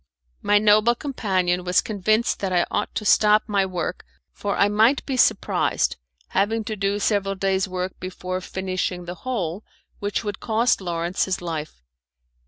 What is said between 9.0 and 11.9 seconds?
the hole which would cost Lawrence his life.